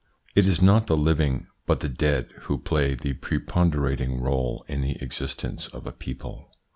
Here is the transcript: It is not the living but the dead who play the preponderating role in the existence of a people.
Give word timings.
It 0.33 0.47
is 0.47 0.63
not 0.63 0.87
the 0.87 0.97
living 0.97 1.45
but 1.67 1.81
the 1.81 1.87
dead 1.87 2.31
who 2.47 2.57
play 2.57 2.95
the 2.95 3.13
preponderating 3.13 4.19
role 4.19 4.65
in 4.67 4.81
the 4.81 4.99
existence 4.99 5.67
of 5.67 5.85
a 5.85 5.91
people. 5.91 6.49